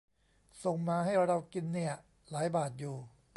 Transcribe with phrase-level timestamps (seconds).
[0.63, 1.93] ส่งมาให้เรากินเนี่ย
[2.29, 2.97] หลายบาทอยู่